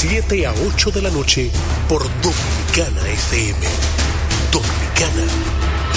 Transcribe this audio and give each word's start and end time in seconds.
7 0.00 0.46
a 0.46 0.52
8 0.52 0.92
de 0.92 1.02
la 1.02 1.10
noche 1.10 1.50
por 1.88 2.02
Dominicana 2.22 3.00
FM. 3.08 3.66
Dominicana 4.52 5.26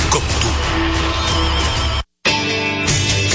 como 0.09 0.25
tú. 0.25 0.60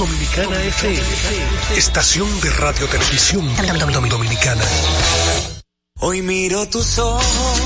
Dominicana 0.00 0.62
FM, 0.62 1.02
estación 1.76 2.40
de 2.40 2.48
radio 2.52 2.88
televisión 2.88 3.46
dominicana. 4.08 4.64
Hoy 5.98 6.22
miro 6.22 6.66
tus 6.70 6.98
ojos 6.98 7.60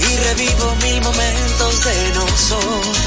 y 0.00 0.16
revivo 0.24 0.74
mil 0.82 1.00
momentos 1.02 1.84
de 1.84 2.14
nosotros. 2.14 2.98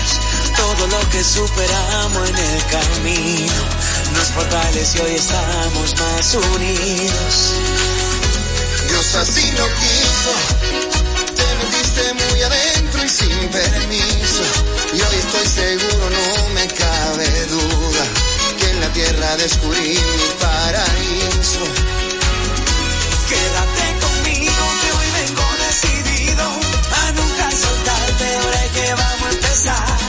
Todo 0.56 0.88
lo 0.88 1.10
que 1.10 1.22
superamos 1.22 2.30
en 2.30 2.38
el 2.38 2.66
camino 2.68 3.54
nos 4.14 4.28
fortalece 4.30 5.00
y 5.00 5.02
hoy 5.02 5.16
estamos 5.16 5.96
más 6.00 6.36
unidos. 6.36 7.54
Dios 8.88 9.16
así 9.16 9.52
lo 9.52 9.68
quiso, 9.68 10.32
te 11.36 11.56
metiste 11.56 12.14
muy 12.14 12.42
adentro 12.42 13.04
y 13.04 13.10
sin 13.10 13.50
permiso. 13.50 14.44
Y 14.94 15.02
hoy 15.02 15.16
estoy 15.18 15.46
seguro, 15.46 16.10
no 16.10 16.50
me 16.54 16.68
cabe 16.68 17.46
duda, 17.46 18.29
la 18.80 18.94
tierra 18.94 19.36
descubrí 19.38 19.90
mi 19.90 20.28
paraíso. 20.40 21.64
Quédate 23.30 23.86
conmigo 24.06 24.64
que 24.82 24.92
hoy 24.98 25.08
vengo 25.20 25.46
decidido 25.68 26.44
a 26.44 27.12
nunca 27.12 27.52
soltarte, 27.52 28.36
ahora 28.36 28.64
que 28.74 28.94
vamos 28.94 29.28
a 29.28 29.32
empezar. 29.32 30.09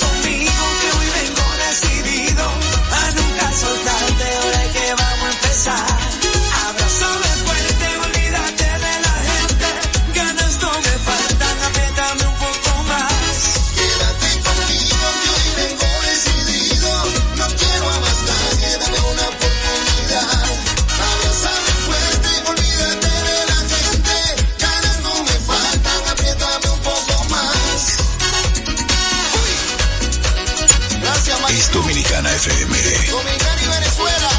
FM. 32.31 33.11
Dominicana 33.11 33.61
y 33.61 33.67
Venezuela, 33.67 34.29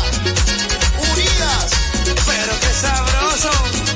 sabroso. 2.82 3.91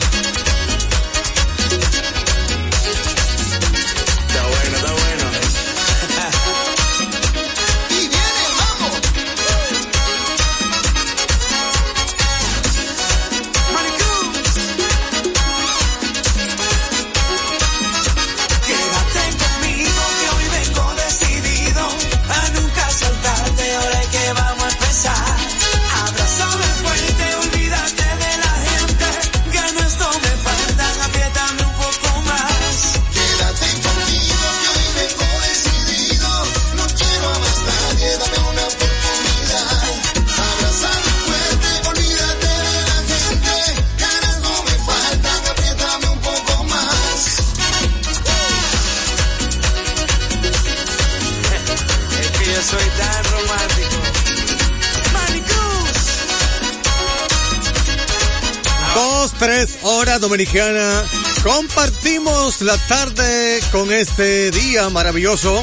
3 59.38 59.78
horas 59.82 60.20
dominicana. 60.20 61.04
Compartimos 61.42 62.60
la 62.62 62.76
tarde 62.86 63.60
con 63.72 63.92
este 63.92 64.50
día 64.50 64.88
maravilloso. 64.90 65.62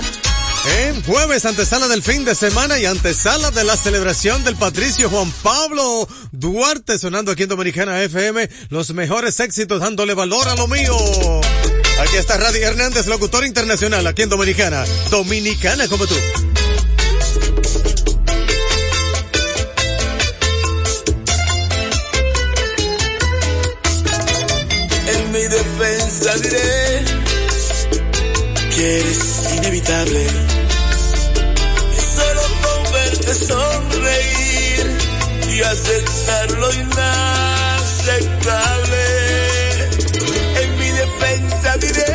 En 0.85 1.03
jueves, 1.03 1.45
antesala 1.45 1.87
del 1.87 2.01
fin 2.01 2.23
de 2.23 2.35
semana 2.35 2.79
y 2.79 2.85
antesala 2.85 3.51
de 3.51 3.63
la 3.63 3.75
celebración 3.75 4.43
del 4.43 4.55
Patricio 4.55 5.09
Juan 5.09 5.31
Pablo 5.43 6.07
Duarte, 6.31 6.97
sonando 6.97 7.31
aquí 7.31 7.43
en 7.43 7.49
Dominicana 7.49 8.01
FM, 8.01 8.49
los 8.69 8.93
mejores 8.93 9.39
éxitos 9.39 9.81
dándole 9.81 10.13
valor 10.13 10.47
a 10.47 10.55
lo 10.55 10.67
mío. 10.67 10.95
Aquí 11.99 12.15
está 12.15 12.37
Radio 12.37 12.65
Hernández, 12.65 13.07
locutor 13.07 13.45
internacional, 13.45 14.07
aquí 14.07 14.21
en 14.21 14.29
Dominicana. 14.29 14.85
Dominicana 15.09 15.87
como 15.87 16.07
tú. 16.07 16.15
diré. 26.41 27.03
Que 28.75 28.99
eres 28.99 29.53
inevitable. 29.57 30.27
Solo 32.15 32.41
con 32.63 32.93
verte 32.93 33.33
sonreír 33.35 34.85
y 35.49 35.61
aceptar 35.61 36.51
lo 36.51 36.73
inaceptable. 36.73 37.03
En 40.61 40.77
mi 40.79 40.89
defensa 40.91 41.77
diré 41.77 42.12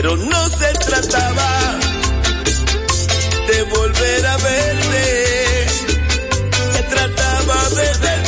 pero 0.00 0.16
no 0.16 0.48
se 0.48 0.72
trataba 0.86 1.78
de 3.48 3.62
volver 3.64 4.26
a 4.26 4.36
verte, 4.38 5.66
se 6.72 6.82
trataba 6.84 7.68
de 7.68 8.19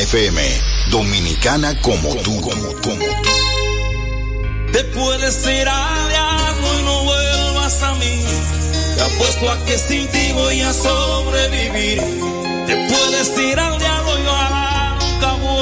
FM, 0.00 0.40
dominicana 0.90 1.78
como 1.82 2.14
tú, 2.16 2.40
como 2.40 2.68
tú, 2.76 2.80
como 2.80 3.04
tú. 3.22 3.30
Te 4.72 4.84
puedes 4.84 5.46
ir 5.46 5.68
a 5.68 6.06
viajo 6.08 6.78
y 6.78 6.82
no 6.84 7.04
vuelvas 7.04 7.82
a 7.82 7.94
mí. 7.96 8.24
Te 8.96 9.02
apuesto 9.02 9.50
a 9.50 9.64
que 9.66 9.78
sin 9.78 10.08
ti 10.08 10.32
voy 10.32 10.60
a 10.62 10.72
sobrevivir. 10.72 11.98
Te 12.66 12.76
puedes 12.88 13.38
ir 13.38 13.58
al 13.58 13.78
diablo 13.78 14.18
y 14.18 14.26
ojalá 14.26 14.98
nunca 15.00 15.32
vuelvas 15.34 15.59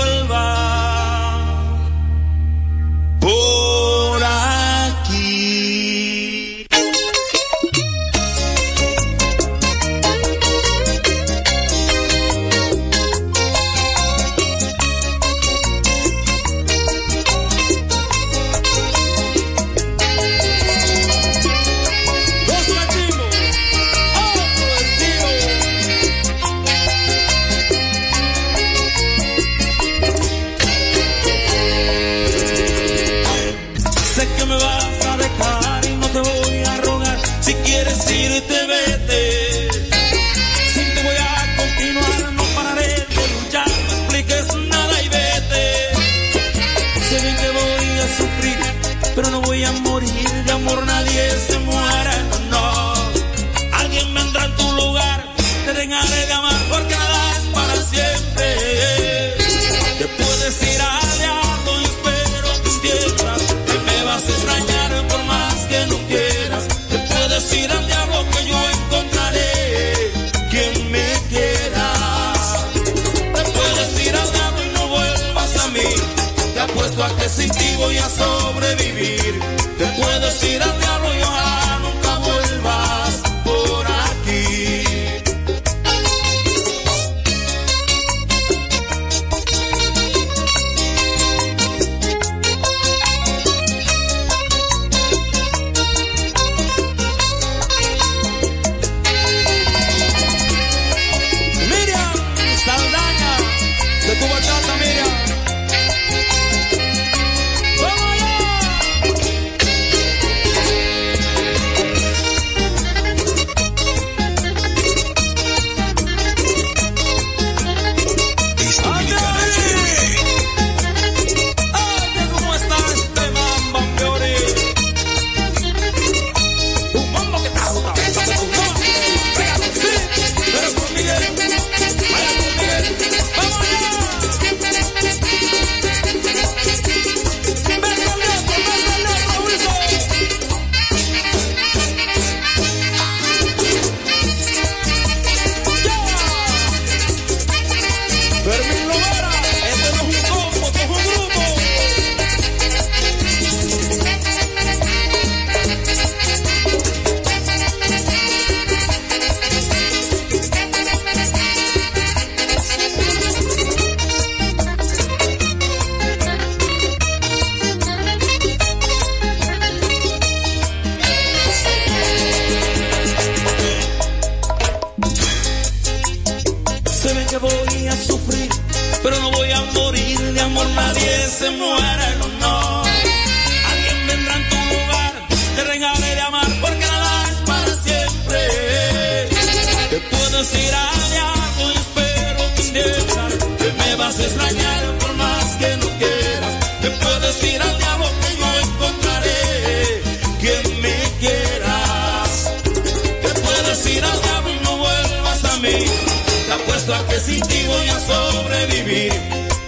piensa 206.88 207.06
que 207.06 207.20
sin 207.20 207.40
ti 207.42 207.66
voy 207.66 207.88
a 207.88 208.00
sobrevivir. 208.00 209.12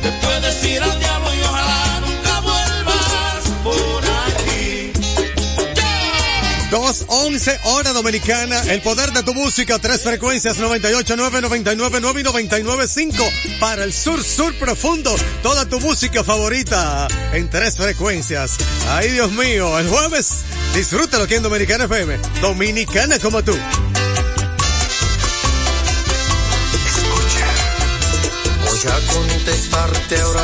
Te 0.02 0.12
puedes 0.22 0.42
decir 0.42 0.82
al 0.82 0.98
diablo 0.98 1.34
y 1.34 1.40
ojalá 1.42 2.00
nunca 2.00 2.40
vuelvas 2.40 3.44
por 3.62 4.04
aquí. 4.04 4.92
2.11 6.70 7.58
hora 7.64 7.92
dominicana, 7.92 8.62
el 8.68 8.80
poder 8.80 9.12
de 9.12 9.22
tu 9.22 9.34
música, 9.34 9.78
tres 9.78 10.02
frecuencias 10.02 10.58
98.9, 10.58 11.42
99.9 11.42 12.20
y 12.20 12.24
99.5 12.24 13.58
para 13.58 13.84
el 13.84 13.92
sur, 13.92 14.22
sur 14.22 14.54
profundo, 14.58 15.14
toda 15.42 15.66
tu 15.66 15.80
música 15.80 16.24
favorita 16.24 17.08
en 17.32 17.50
tres 17.50 17.76
frecuencias. 17.76 18.56
Ay 18.88 19.10
Dios 19.10 19.32
mío, 19.32 19.78
el 19.78 19.88
jueves, 19.88 20.44
disfrútalo 20.74 21.24
aquí 21.24 21.34
en 21.34 21.42
Dominicana 21.42 21.84
FM, 21.84 22.18
dominicana 22.40 23.18
como 23.18 23.42
tú. 23.42 23.56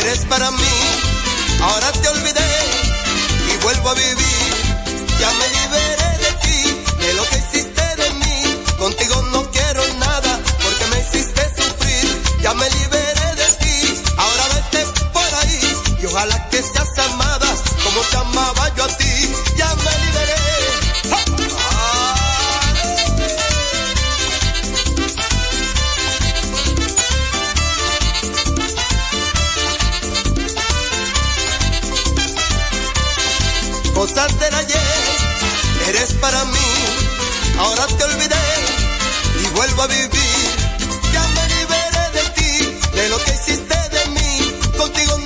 eres 0.00 0.24
para 0.28 0.50
mí, 0.50 0.76
ahora 1.62 1.92
te 1.92 2.08
olvidé. 2.08 2.40
Y 3.52 3.56
vuelvo 3.62 3.90
a 3.90 3.94
vivir, 3.94 4.54
ya 5.20 5.30
me 5.30 5.48
liberé 5.48 6.18
de 6.18 6.32
ti, 6.42 6.84
de 6.98 7.14
lo 7.14 7.22
que 7.28 7.36
hiciste 7.36 7.96
de 7.96 8.10
mí, 8.10 8.64
contigo 8.78 9.22
no 9.32 9.50
quiero 9.50 9.82
nada, 9.98 10.40
porque 10.62 10.86
me 10.90 11.00
hiciste 11.00 11.42
sufrir, 11.56 12.22
ya 12.42 12.54
me 12.54 12.68
liberé 12.70 13.34
de 13.36 13.46
ti, 13.60 14.02
ahora 14.16 14.44
vete 14.54 14.86
por 15.12 15.34
ahí, 15.34 15.76
y 16.02 16.06
ojalá 16.06 16.48
que 16.48 16.62
seas 16.62 16.98
amada, 17.10 17.54
como 17.84 18.00
te 18.00 18.16
amaba 18.16 18.74
yo. 18.75 18.75
Te 37.88 38.04
olvidé 38.04 38.46
y 39.42 39.46
vuelvo 39.54 39.82
a 39.82 39.86
vivir. 39.86 40.48
Ya 41.12 41.22
me 41.36 41.44
liberé 41.54 42.04
de 42.16 42.24
ti, 42.36 42.52
de 42.96 43.08
lo 43.08 43.18
que 43.24 43.30
hiciste 43.32 43.76
de 43.96 44.02
mí, 44.10 44.30
contigo 44.76 45.18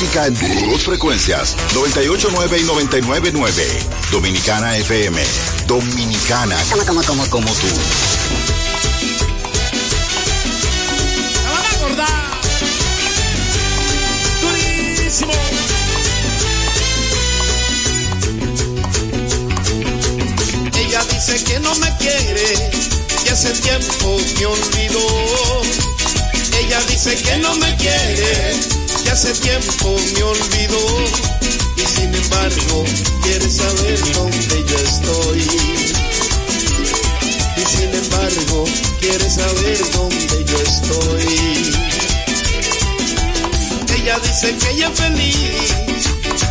música 0.00 0.26
en 0.28 0.70
dos 0.70 0.84
frecuencias, 0.84 1.56
989 1.74 2.60
y 2.60 2.62
999. 2.62 3.66
Dominicana 4.12 4.76
FM. 4.76 5.20
Dominicana. 5.66 6.56
Como, 6.70 6.84
como, 6.86 7.02
como, 7.02 7.30
como 7.30 7.52
tú. 7.54 7.66
La 11.42 11.50
van 11.50 11.64
a 11.64 11.70
acordar. 11.70 12.30
Durísimo. 14.40 15.32
Ella 20.76 21.04
dice 21.12 21.42
que 21.42 21.58
no 21.58 21.74
me 21.74 21.96
quiere 21.96 22.70
y 23.26 23.28
hace 23.30 23.50
tiempo 23.50 24.16
me 24.38 24.46
olvidó. 24.46 25.62
Ella 26.56 26.80
dice 26.88 27.16
que 27.20 27.38
no 27.38 27.56
me 27.56 27.74
quiere 27.78 28.87
hace 29.10 29.32
tiempo 29.34 29.96
me 30.14 30.22
olvidó. 30.22 30.86
Y 31.76 31.86
sin 31.86 32.14
embargo 32.14 32.84
quiere 33.22 33.50
saber 33.50 33.98
dónde 34.12 34.64
yo 34.68 34.78
estoy. 34.78 35.40
Y 37.56 37.64
sin 37.76 37.94
embargo 37.94 38.64
quiere 39.00 39.30
saber 39.30 39.78
dónde 39.92 40.44
yo 40.44 40.58
estoy. 40.60 41.72
Ella 43.96 44.18
dice 44.20 44.56
que 44.56 44.70
ella 44.70 44.88
es 44.88 44.98
feliz 44.98 45.74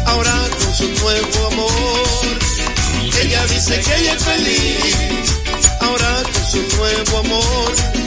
ahora 0.05 0.49
con 0.59 0.75
su 0.75 0.87
nuevo 1.03 1.47
amor. 1.47 2.07
Ella 3.21 3.45
dice 3.47 3.81
que 3.81 3.95
ella 3.95 4.13
es 4.13 4.23
feliz 4.23 4.95
ahora 5.81 6.23
con 6.23 6.45
su 6.51 6.77
nuevo 6.77 7.17
amor. 7.17 8.06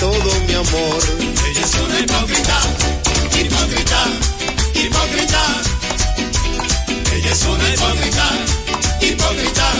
todo 0.00 0.40
mi 0.46 0.54
amor. 0.54 1.02
Ella 1.48 1.60
es 1.64 1.74
una 1.74 2.00
hipócrita, 2.00 2.58
hipócrita, 3.40 4.04
hipócrita. 4.74 5.42
Ella 7.14 7.32
es 7.32 7.42
una 7.44 7.74
hipócrita, 7.74 8.26
hipócrita, 9.00 9.72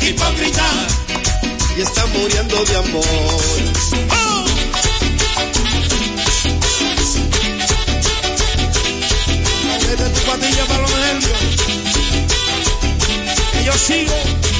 hipócrita. 0.00 0.66
Y 1.76 1.80
está 1.82 2.06
muriendo 2.06 2.64
de 2.64 2.76
amor. 2.76 3.04
Vete 9.88 10.08
tu 10.10 10.20
patilla 10.30 10.64
para 10.66 10.82
los 10.82 10.90
nervios. 10.90 11.38
Que 13.52 13.64
yo 13.64 13.72
sigo. 13.72 14.51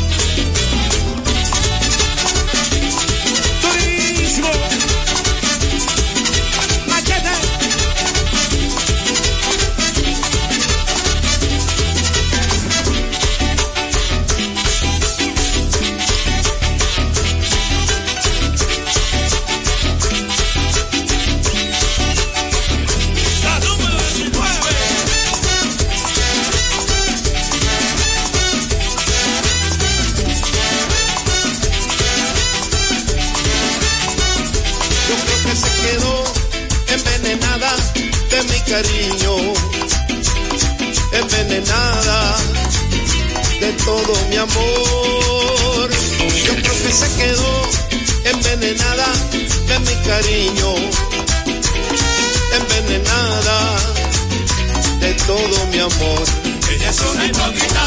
Es 56.92 57.00
una 57.00 57.24
hipócrita, 57.24 57.84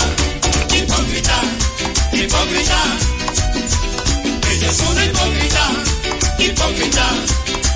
hipócrita, 0.75 1.41
hipócrita. 2.11 2.79
Ella 4.51 4.69
es 4.71 4.79
una 4.79 5.05
hipócrita, 5.05 5.63
hipócrita, 6.39 7.07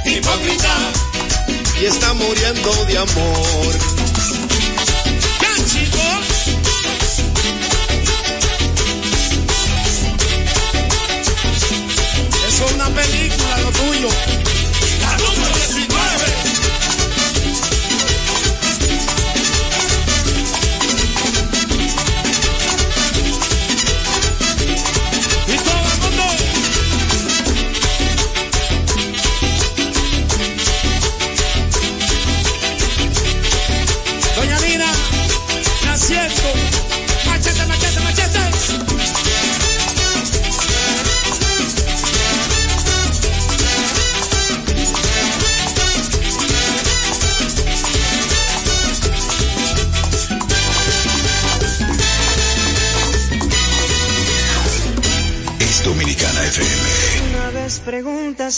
hipócrita. 0.06 0.74
Y 1.80 1.86
está 1.86 2.14
muriendo 2.16 2.86
de 2.86 2.98
amor. 2.98 3.74
¡Ya, 5.42 5.54
chicos! 5.66 6.26
Es 12.48 12.74
una 12.74 12.88
película 12.90 13.58
lo 13.60 13.72
tuyo. 13.72 14.39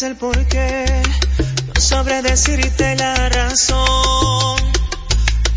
Preguntas 0.01 0.03
el 0.03 0.15
por 0.15 0.47
qué, 0.47 0.85
no 1.75 1.81
sabré 1.81 2.21
decirte 2.21 2.95
la 2.95 3.29
razón. 3.29 4.57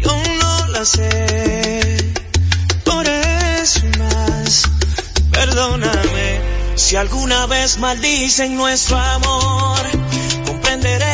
Yo 0.00 0.16
no 0.40 0.66
la 0.68 0.84
sé, 0.84 2.14
por 2.84 3.06
eso 3.06 3.80
más, 3.98 4.62
perdóname. 5.32 6.40
Si 6.76 6.96
alguna 6.96 7.46
vez 7.46 7.78
maldicen 7.78 8.56
nuestro 8.56 8.98
amor, 8.98 9.80
comprenderé 10.46 11.13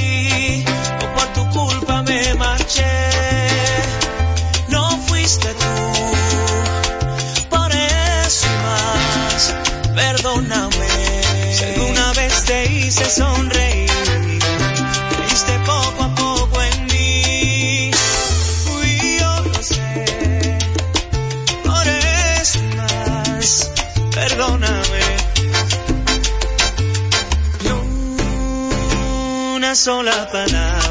me 2.03 2.21
no 4.69 4.97
fuiste 5.07 5.47
tú. 5.53 5.73
Por 7.49 7.71
eso 7.71 8.47
más, 8.65 9.55
perdóname. 9.95 10.87
Si 11.53 11.63
alguna 11.65 12.13
vez 12.13 12.43
te 12.45 12.65
hice 12.71 13.05
sonreír, 13.09 13.91
creíste 15.09 15.59
poco 15.65 16.03
a 16.03 16.15
poco 16.15 16.61
en 16.61 16.85
mí. 16.85 17.91
Fui 18.65 19.19
yo, 19.19 19.41
lo 19.53 19.63
sé. 19.63 20.57
Por 21.63 21.87
eso 21.87 22.59
más, 22.77 23.71
perdóname. 24.13 25.21
Sola 29.73 30.29
palabra 30.31 30.90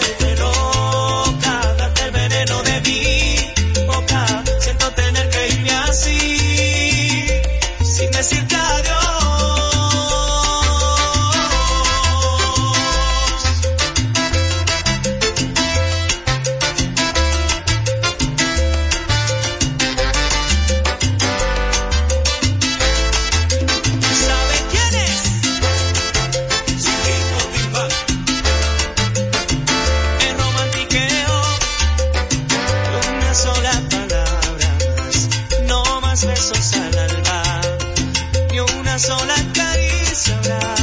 sola 39.01 39.35
caricia 39.53 40.35
habrá. 40.37 40.75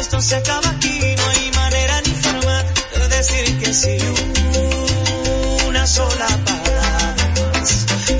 Esto 0.00 0.20
se 0.20 0.34
acaba 0.34 0.68
aquí, 0.70 1.14
no 1.16 1.28
hay 1.28 1.50
manera 1.52 2.00
ni 2.02 2.10
forma 2.10 2.56
de 2.98 3.08
decir 3.16 3.58
que 3.60 3.72
sí. 3.72 3.98
Una 5.68 5.86
sola 5.86 6.26
palabra 6.44 7.14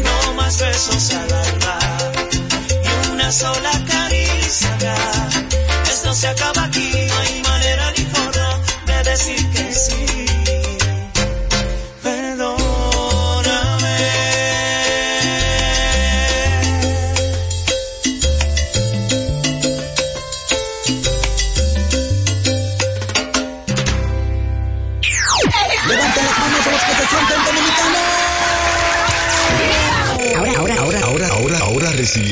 no 0.04 0.34
más 0.34 0.58
besos 0.58 1.10
al 1.10 1.32
alba 1.46 1.78
y 2.84 3.10
una 3.12 3.32
sola 3.32 3.72
caricia. 3.88 4.94
Esto 5.90 6.14
se 6.14 6.28
acaba 6.28 6.64
aquí, 6.64 6.90
no 7.08 7.18
hay 7.18 7.42
manera 7.42 7.92
ni 7.96 8.04
forma 8.04 8.48
de 8.86 9.10
decir 9.10 9.50
que 9.50 9.72
sí. 9.74 9.95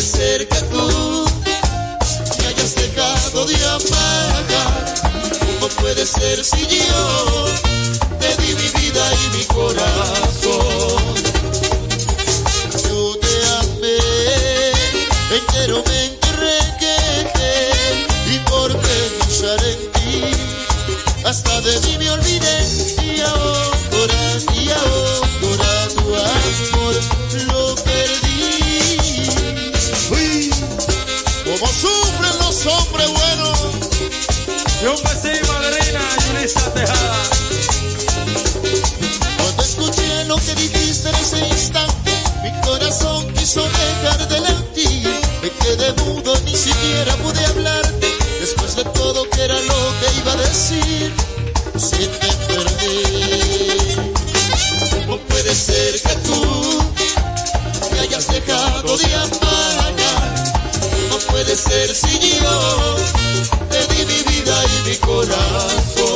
de 0.00 0.06
cerca 0.06 0.56
tú 0.70 1.26
me 2.38 2.46
hayas 2.46 2.74
dejado 2.74 3.44
de 3.44 3.56
amar. 3.66 4.84
¿Cómo 5.38 5.68
puede 5.80 6.06
ser 6.06 6.42
si 6.42 6.66
yo 6.66 7.44
te 8.18 8.34
di 8.42 8.54
mi 8.54 8.68
vida 8.80 9.04
y 9.22 9.36
mi 9.36 9.44
corazón? 9.44 11.04
Yo 12.88 13.16
te 13.24 13.34
amé, 13.60 13.98
entero 15.38 15.82
me 15.86 16.04
enterré 16.06 16.58
y 18.34 18.38
por 18.50 18.70
pensar 18.78 19.60
en 19.64 19.92
ti 19.92 20.22
hasta 21.26 21.60
de 21.60 21.78
mí 21.80 21.98
me 21.98 22.10
olvidé. 22.10 22.89
Y 34.82 34.86
un 34.86 34.96
besito, 35.02 35.52
madrina, 35.52 36.00
Yulisa 36.26 36.72
Tejada. 36.72 37.22
Cuando 39.36 39.62
escuché 39.62 40.24
lo 40.24 40.36
que 40.36 40.54
dijiste 40.54 41.10
en 41.10 41.14
ese 41.16 41.38
instante, 41.48 42.12
mi 42.42 42.50
corazón 42.62 43.30
quiso 43.34 43.62
dejar 43.62 44.26
de 44.26 44.40
ti. 44.74 45.02
Me 45.42 45.50
quedé 45.50 45.92
mudo, 46.02 46.34
ni 46.46 46.56
siquiera 46.56 47.14
pude 47.16 47.44
hablarte. 47.44 48.16
Después 48.40 48.74
de 48.76 48.84
todo, 48.84 49.28
que 49.28 49.42
era 49.42 49.60
lo 49.60 49.94
que 50.00 50.18
iba 50.18 50.32
a 50.32 50.36
decir? 50.36 51.12
Si 51.76 52.06
te 52.06 52.32
perdí, 52.48 53.96
¿cómo 55.04 55.18
puede 55.18 55.54
ser 55.54 56.00
que 56.00 56.14
tú 56.26 56.84
me 57.92 58.00
hayas 58.00 58.28
dejado 58.28 58.96
de 58.96 59.14
amar? 59.14 59.92
No 61.10 61.18
puede 61.30 61.54
ser 61.54 61.94
si 61.94 62.18
yo 62.40 63.29
mi 64.90 64.96
corazón. 64.98 66.09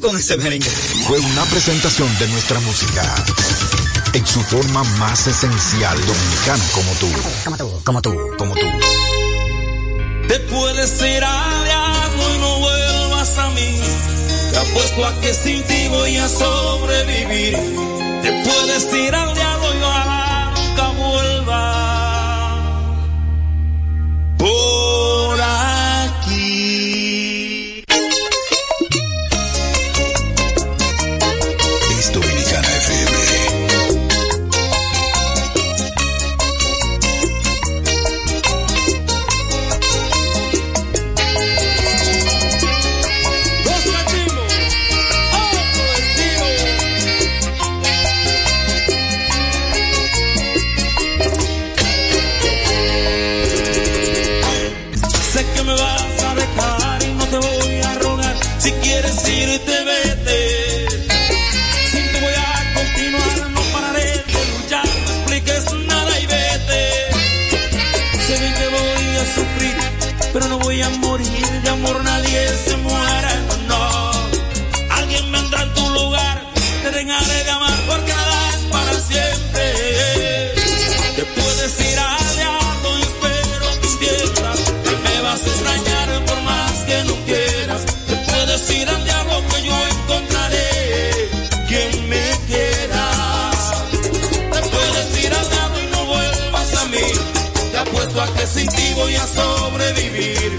con 0.00 0.16
ese 0.16 0.36
merengue. 0.36 0.68
Fue 1.06 1.18
una 1.18 1.44
presentación 1.46 2.08
de 2.18 2.28
nuestra 2.28 2.60
música. 2.60 3.02
En 4.12 4.26
su 4.26 4.40
forma 4.42 4.84
más 4.98 5.26
esencial, 5.26 5.98
dominicano 6.06 6.64
como 6.72 6.92
tú. 6.92 7.08
Como 7.44 7.56
tú, 7.56 7.80
como 7.84 8.02
tú, 8.02 8.16
como 8.38 8.54
tú. 8.54 8.66
Te 10.28 10.40
puedes 10.40 11.02
ir 11.02 11.24
al 11.24 11.70
agua 11.70 12.34
y 12.34 12.38
no 12.38 12.58
vuelvas 12.60 13.38
a 13.38 13.50
mí. 13.50 13.80
Te 14.50 14.58
apuesto 14.58 15.06
a 15.06 15.20
que 15.20 15.34
sin 15.34 15.62
ti 15.64 15.88
voy 15.88 16.16
a 16.16 16.28
sobrevivir. 16.28 17.54
Te 18.22 18.42
puedes 18.44 18.94
ir 18.94 19.14
al 19.14 19.30
agua 19.30 19.57
sobrevivir. 99.28 100.52